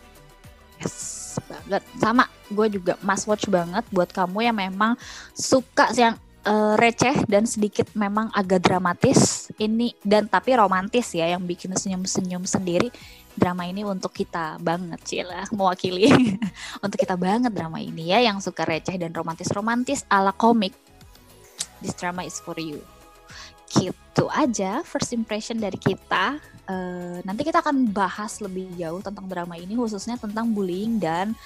Yes, 0.80 1.36
banget. 1.44 1.84
Sama, 2.00 2.24
gue 2.48 2.80
juga 2.80 2.96
must 3.04 3.28
watch 3.28 3.44
banget 3.52 3.84
buat 3.92 4.08
kamu 4.08 4.48
yang 4.48 4.56
memang 4.56 4.96
suka 5.36 5.92
yang 5.92 6.16
uh, 6.48 6.74
receh 6.80 7.28
dan 7.28 7.44
sedikit 7.44 7.92
memang 7.92 8.32
agak 8.32 8.64
dramatis. 8.64 9.52
Ini 9.60 9.92
dan 10.00 10.24
tapi 10.24 10.56
romantis 10.56 11.12
ya 11.12 11.28
yang 11.28 11.44
bikin 11.44 11.76
senyum-senyum 11.76 12.48
sendiri. 12.48 12.88
Drama 13.30 13.68
ini 13.68 13.86
untuk 13.86 14.10
kita 14.16 14.58
banget 14.58 15.00
Cila 15.06 15.46
mewakili. 15.54 16.10
Untuk 16.84 16.98
kita 16.98 17.14
banget 17.14 17.54
drama 17.54 17.78
ini 17.78 18.10
ya 18.10 18.18
yang 18.18 18.42
suka 18.42 18.66
receh 18.66 18.98
dan 18.98 19.14
romantis-romantis 19.14 20.02
ala 20.10 20.34
komik 20.34 20.74
this 21.80 21.96
drama 21.96 22.24
is 22.24 22.38
for 22.40 22.56
you 22.60 22.80
gitu 23.70 24.26
aja 24.34 24.82
first 24.82 25.14
impression 25.14 25.58
dari 25.62 25.78
kita 25.78 26.42
uh, 26.66 27.18
nanti 27.22 27.46
kita 27.46 27.62
akan 27.62 27.90
bahas 27.94 28.42
lebih 28.42 28.66
jauh 28.74 28.98
tentang 28.98 29.30
drama 29.30 29.54
ini 29.54 29.78
khususnya 29.78 30.18
tentang 30.18 30.50
bullying 30.50 30.98
dan 30.98 31.38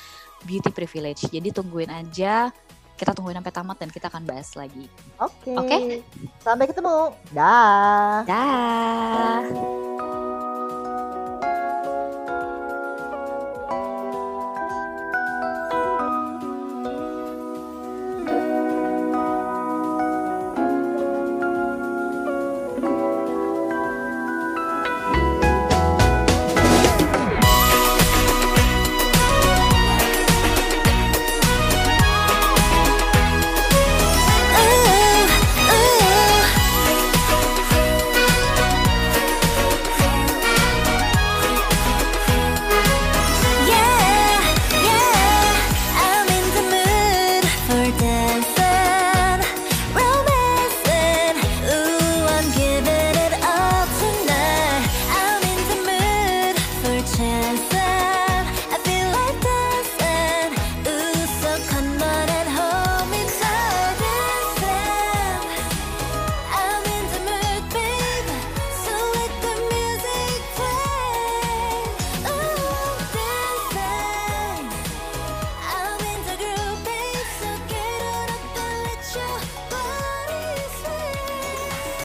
beauty 0.48 0.72
privilege 0.72 1.28
jadi 1.28 1.52
tungguin 1.52 1.92
aja 1.92 2.48
kita 2.94 3.10
tungguin 3.10 3.36
sampai 3.42 3.54
tamat 3.54 3.76
dan 3.82 3.90
kita 3.90 4.06
akan 4.06 4.22
bahas 4.22 4.54
lagi. 4.54 4.86
Oke. 5.18 5.50
Okay. 5.50 5.54
Oke. 5.58 5.66
Okay? 5.66 5.82
Sampai 6.38 6.70
ketemu. 6.70 7.10
Dah. 7.34 8.22
Dah. 8.22 9.42